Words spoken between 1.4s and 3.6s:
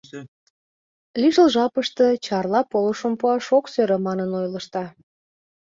жапыште Чарла полышым пуаш